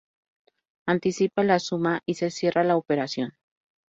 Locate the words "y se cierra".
2.07-2.63